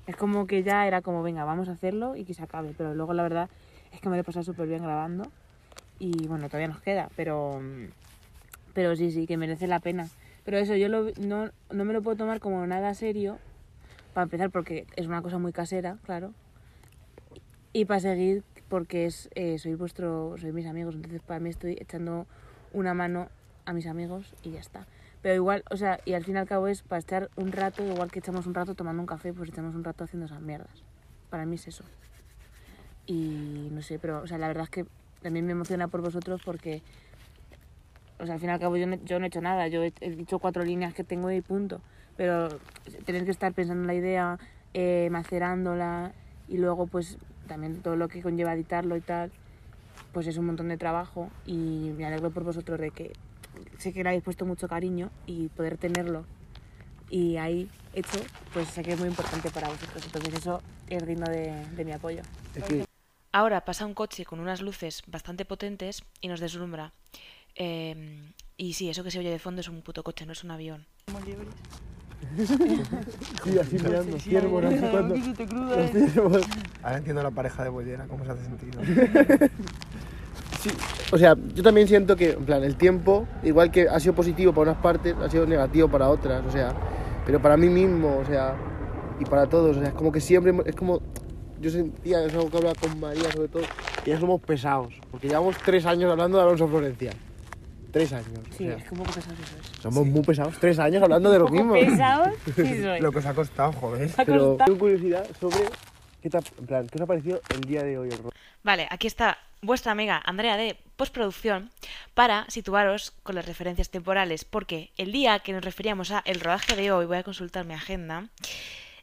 [0.07, 2.95] Es como que ya era como, venga, vamos a hacerlo y que se acabe, pero
[2.95, 3.49] luego la verdad
[3.93, 5.25] es que me lo he pasado súper bien grabando
[6.01, 7.61] Y bueno, todavía nos queda, pero,
[8.75, 10.09] pero sí, sí, que merece la pena.
[10.45, 13.39] Pero eso, yo lo- no, no me lo puedo tomar como nada serio,
[14.15, 16.33] para empezar, porque es una cosa muy casera, claro.
[17.73, 21.73] Y para seguir, porque es, eh, soy vuestro, soy mis amigos, entonces para mí estoy
[21.81, 22.27] echando
[22.73, 23.29] una mano
[23.65, 24.87] a mis amigos y ya está.
[25.23, 27.85] Pero igual, o sea, y al fin y al cabo es para estar un rato,
[27.85, 30.83] igual que echamos un rato tomando un café, pues echamos un rato haciendo esas mierdas.
[31.29, 31.85] Para mí es eso.
[33.07, 34.87] Y no sé, pero, o sea, la verdad es que
[35.23, 36.83] también me emociona por vosotros porque,
[38.21, 39.83] o sea, al fin y al cabo yo no, yo no he hecho nada, yo
[39.83, 41.81] he, he dicho cuatro líneas que tengo y punto.
[42.17, 42.49] Pero
[43.07, 44.39] tener que estar pensando en la idea,
[44.75, 46.13] eh, macerándola
[46.49, 49.33] y luego pues también todo lo que conlleva editarlo y tal,
[50.13, 53.13] pues es un montón de trabajo y me alegro por vosotros de que
[53.79, 56.25] sé que le habéis puesto mucho cariño y poder tenerlo
[57.11, 58.21] y ahí hecho,
[58.53, 60.05] pues sé que es muy importante para vosotros.
[60.05, 62.23] Entonces eso es digno de, de mi apoyo.
[63.33, 66.93] Ahora pasa un coche con unas luces bastante potentes y nos deslumbra.
[67.63, 70.43] Eh, y sí, eso que se oye de fondo es un puto coche, no es
[70.43, 70.87] un avión.
[73.45, 74.91] Sí, así mirando, ahí, así ¿no?
[74.91, 75.15] cuando...
[75.15, 76.41] Eh.
[76.83, 78.81] Ahora entiendo la pareja de Bollera, cómo se hace sentido.
[80.61, 80.71] Sí,
[81.11, 84.53] o sea, yo también siento que, en plan, el tiempo, igual que ha sido positivo
[84.53, 86.75] para unas partes, ha sido negativo para otras, o sea,
[87.25, 88.55] pero para mí mismo, o sea,
[89.19, 91.01] y para todos, o sea, es como que siempre, es como,
[91.63, 93.63] yo sentía, es algo que hablaba con María sobre todo,
[94.05, 97.13] que ya somos pesados, porque llevamos tres años hablando de Alonso Florencia.
[97.93, 99.83] Tres años, Sí, o sea, es que un poco pesado eso es.
[99.83, 101.73] somos muy pesados, tres años hablando de lo mismo.
[101.75, 102.29] ¿Pesados?
[102.45, 103.01] Sí soy.
[103.01, 104.11] Lo que os ha costado, joder.
[104.17, 104.65] Ha Pero costado.
[104.67, 105.59] tengo curiosidad sobre,
[106.23, 108.31] ¿qué, te ha, en plan, ¿qué os ha parecido el día de hoy el ro-
[108.63, 111.71] Vale, aquí está vuestra amiga Andrea de postproducción
[112.15, 116.77] para situaros con las referencias temporales, porque el día que nos referíamos a el rodaje
[116.77, 118.29] de hoy, voy a consultar mi agenda,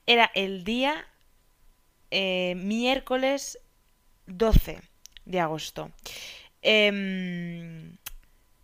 [0.05, 1.05] era el día
[2.11, 3.59] eh, miércoles
[4.27, 4.79] 12
[5.25, 5.91] de agosto.
[6.61, 7.97] Em,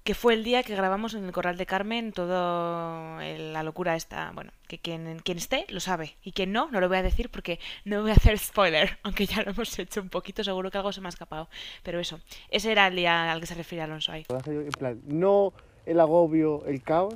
[0.04, 3.96] que fue el día que grabamos en el Corral de Carmen todo el- la locura
[3.96, 7.04] esta, bueno, que quien, quien esté lo sabe y quien no, no lo voy a
[7.04, 10.70] decir porque no voy a hacer spoiler, aunque ya lo hemos hecho un poquito, seguro
[10.72, 11.48] que algo se me ha escapado,
[11.84, 14.26] pero eso, ese era el día al que se refiere Alonso ahí.
[14.46, 15.54] En plan, no
[15.86, 17.16] el agobio, el caos,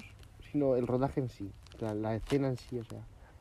[0.52, 3.00] sino el rodaje en sí, la escena en sí, o sea.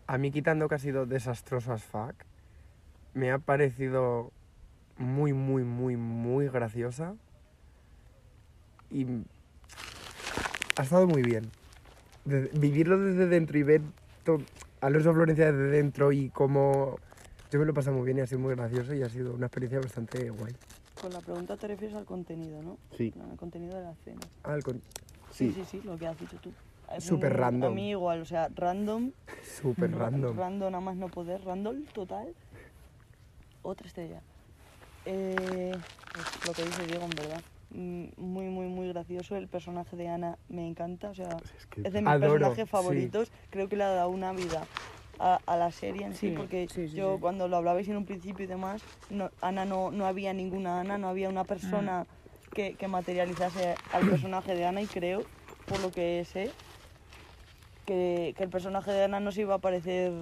[0.08, 2.14] A mí, quitando que ha sido desastroso as fuck,
[3.14, 4.30] me ha parecido
[4.98, 7.14] muy, muy, muy, muy graciosa.
[8.88, 9.04] Y
[10.76, 11.50] ha estado muy bien.
[12.24, 13.82] De- vivirlo desde dentro y ver
[14.24, 14.40] to-
[14.80, 16.96] a Alonso Florencia desde dentro y cómo...
[17.50, 19.34] Yo me lo he pasado muy bien y ha sido muy gracioso y ha sido
[19.34, 20.54] una experiencia bastante guay.
[21.00, 22.76] Con la pregunta te refieres al contenido, ¿no?
[22.96, 23.14] Sí.
[23.30, 24.20] Al contenido de la cena.
[24.42, 24.80] Ah, el con-
[25.30, 25.54] Sí, Sí.
[25.54, 26.52] sí, sí, lo que has dicho tú.
[26.98, 27.72] Súper random.
[27.72, 29.10] A mí igual, o sea, random.
[29.60, 30.36] Súper random.
[30.36, 31.42] Random a más no poder.
[31.44, 32.28] Random total.
[33.62, 34.20] Otra estrella.
[35.04, 35.72] Eh,
[36.12, 37.42] pues lo que dice Diego, en verdad.
[37.76, 39.36] Mm, Muy, muy, muy gracioso.
[39.36, 41.10] El personaje de Ana me encanta.
[41.10, 42.70] O sea, Es que es de mis Adoro, personajes sí.
[42.70, 43.32] favoritos.
[43.50, 44.66] Creo que le ha dado una vida
[45.18, 47.20] a, a la serie en sí, Sí, porque sí, sí, yo sí.
[47.20, 50.98] cuando lo hablabais en un principio y demás, no, Ana no, no había ninguna Ana,
[50.98, 52.54] no había una persona Mm.
[52.54, 55.22] que, que materializase al personaje de Ana y creo,
[55.66, 56.50] por lo que sé,
[57.84, 60.12] que, que el personaje de Ana no se iba a parecer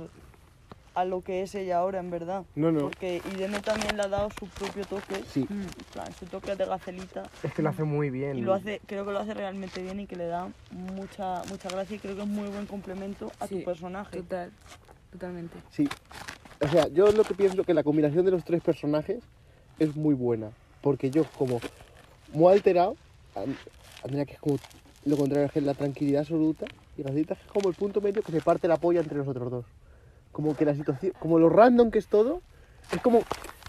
[0.95, 2.45] a lo que es ella ahora, en verdad.
[2.55, 2.83] No, no.
[2.83, 6.65] Porque Irene también le ha dado su propio toque, Sí, en plan, su toque de
[6.65, 7.25] gacelita.
[7.43, 8.39] Es que lo hace muy bien.
[8.39, 11.69] Y lo hace, creo que lo hace realmente bien y que le da mucha, mucha
[11.69, 14.17] gracia y creo que es muy buen complemento a Sí, tu personaje.
[14.19, 14.53] Total,
[15.13, 15.59] totalmente.
[15.71, 15.89] sí.
[16.61, 19.23] O sea, yo lo que pienso que la combinación de los tres personajes
[19.79, 20.51] es muy buena.
[20.81, 21.61] Porque yo como
[22.33, 22.97] muy alterado,
[23.35, 23.57] An-
[24.05, 24.59] Andrea que es como
[25.05, 28.23] lo contrario, que es la tranquilidad absoluta, y Gacita que es como el punto medio
[28.23, 29.65] que se parte la polla entre nosotros dos.
[30.35, 32.43] Como que la situación, como lo random que es todo,
[32.93, 33.23] es como...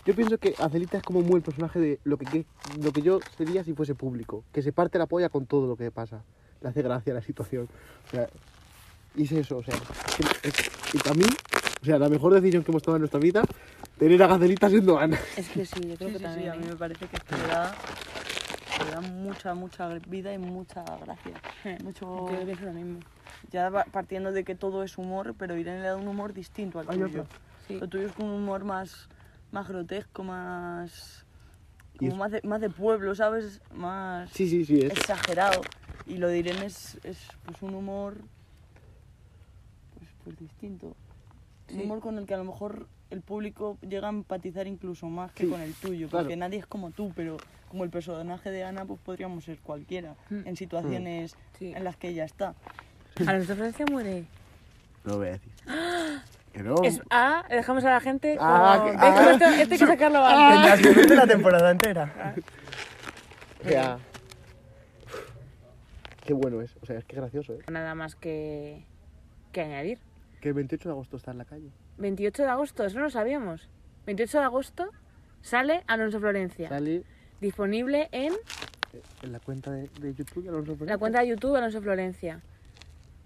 [0.05, 2.45] Yo pienso que Acelita es como muy el personaje de lo que, que-
[2.81, 4.43] lo que yo sería si fuese público.
[4.51, 6.21] Que se parte la polla con todo lo que pasa.
[6.61, 7.67] Le hace gracia la situación.
[8.07, 8.27] O sea,
[9.15, 9.73] y es eso, o sea,
[10.43, 11.23] es- es- y para mí,
[11.81, 13.43] o sea, la mejor decisión que hemos tomado en nuestra vida,
[13.97, 15.19] tener a Gacelita siendo Ana.
[15.37, 16.49] Es que sí, yo creo Sí, que sí, sí, también.
[16.51, 16.69] a mí ¿eh?
[16.69, 17.75] me parece que le da,
[18.85, 21.33] le da mucha, mucha vida y mucha gracia.
[21.83, 22.99] Mucho, Yo pienso lo mismo.
[23.51, 26.79] ya va- partiendo de que todo es humor, pero Irene le da un humor distinto
[26.79, 27.25] al tuyo.
[27.67, 27.79] Sí.
[27.79, 29.09] Lo tuyo es un humor más,
[29.51, 31.25] más grotesco, más,
[31.97, 33.61] como es- más, de, más de pueblo, ¿sabes?
[33.73, 34.91] Más Sí, sí, sí, es.
[34.91, 35.61] exagerado.
[36.05, 38.17] Y lo de Irene es, es pues un humor
[39.97, 40.95] pues, pues distinto.
[41.73, 45.31] Un humor con el que a lo mejor el público llega a empatizar incluso más
[45.31, 46.25] que Sí, con el tuyo, claro.
[46.25, 47.37] porque nadie es como tú, pero
[47.75, 50.47] como el personaje de Ana, pues podríamos ser cualquiera Mm.
[50.47, 51.73] en situaciones Sí.
[51.75, 52.55] en las que ella está.
[53.27, 54.23] A los de Francia muere.
[55.03, 55.51] No lo voy a decir.
[56.53, 56.75] Que no.
[56.85, 58.37] Es A, dejamos a la gente.
[58.39, 59.31] Ah, como- que- ¿Ves cómo ah.
[59.33, 60.81] esto, esto hay que sacarlo antes.
[60.81, 62.33] Tendrás que la temporada entera.
[63.65, 63.97] O sea,
[66.23, 66.77] qué bueno es.
[66.81, 67.59] O sea, es que gracioso, ¿eh?
[67.69, 68.85] Nada más que,
[69.51, 69.99] que añadir.
[70.39, 71.71] Que el 28 de agosto está en la calle.
[71.97, 73.67] 28 de agosto, eso no lo sabíamos.
[74.05, 74.89] 28 de agosto
[75.41, 76.69] sale Alonso Florencia.
[76.69, 77.03] Sale
[77.45, 78.33] Disponible en
[79.21, 80.97] en la cuenta de, de YouTube de Alonso la Florencia.
[80.97, 82.41] cuenta de YouTube Alonso Florencia.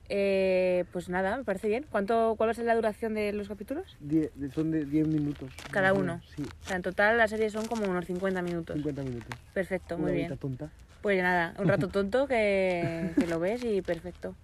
[0.10, 1.86] Eh, pues nada, me parece bien.
[1.90, 3.96] ¿Cuánto, ¿Cuál va a ser la duración de los capítulos?
[4.02, 5.52] Die- son de 10 minutos.
[5.72, 6.20] Cada uno.
[6.36, 8.76] Sí, O sea, en total la serie son como unos 50 minutos.
[8.76, 9.40] 50 minutos.
[9.54, 10.38] Perfecto, Una muy bien.
[10.38, 10.70] tonta.
[11.02, 14.36] Pues nada, un rato tonto que, que lo ves y perfecto.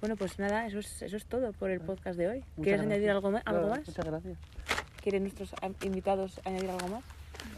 [0.00, 2.38] Bueno, pues nada, eso es, eso es todo por el podcast de hoy.
[2.56, 3.16] Muchas ¿Quieres añadir gracias.
[3.16, 3.86] algo, ma- algo Nada, más?
[3.88, 4.36] Muchas gracias.
[5.00, 7.04] ¿Quieren nuestros invitados añadir algo más?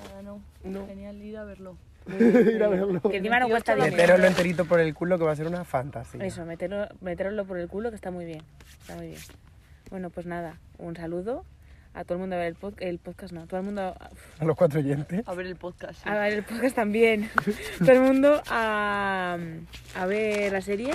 [0.09, 0.41] Nada, no.
[0.65, 0.87] No.
[0.87, 1.77] Genial ir a verlo.
[2.07, 3.01] Ir a verlo.
[3.03, 3.97] Que encima no cuesta dinero.
[3.97, 6.25] Meteroslo enterito por el culo que va a ser una fantasía.
[6.25, 8.43] Eso, meterlo, meteroslo por el culo que está muy bien.
[8.83, 9.21] Está muy bien.
[9.91, 11.45] Bueno, pues nada, un saludo
[11.95, 14.11] a todo el mundo a ver el, pod- el podcast, no, todo el mundo a,
[14.39, 15.27] A los cuatro oyentes.
[15.27, 15.95] A ver el podcast.
[16.03, 16.09] sí.
[16.09, 17.31] a ver el podcast también.
[17.79, 19.39] todo el mundo a,
[19.97, 20.93] a ver la serie.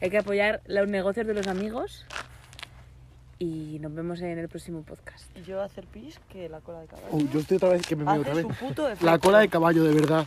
[0.00, 2.06] Hay que apoyar los negocios de los amigos.
[3.44, 5.24] Y nos vemos en el próximo podcast.
[5.36, 7.08] Y yo a hacer pis que la cola de caballo.
[7.10, 8.46] Oh, yo estoy otra vez que me veo otra vez.
[8.58, 8.88] puto.
[9.02, 10.24] La cola de caballo, de verdad.